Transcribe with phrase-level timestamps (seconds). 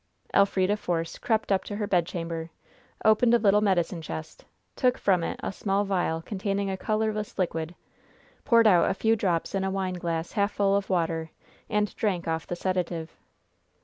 [0.33, 2.49] Elfrida Force crept up to her bedchamber,
[3.05, 4.43] opened a little medicine chest,
[4.75, 7.75] took from it a small vial containing a colorless liquid,
[8.43, 11.29] poured out a few drops in a wineglass half full of water,
[11.69, 13.15] and drank off the sedative.